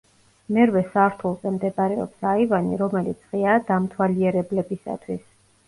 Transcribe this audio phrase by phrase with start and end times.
[0.55, 5.25] მერვე სართულზე მდებარეობს აივანი, რომელიც ღიაა დამთვალიერებლებისათვის.